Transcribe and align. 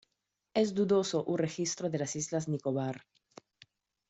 Es 0.61 0.73
dudoso 0.73 1.23
un 1.25 1.37
registro 1.37 1.87
de 1.87 1.99
las 1.99 2.15
islas 2.15 2.47
Nicobar. 2.47 3.05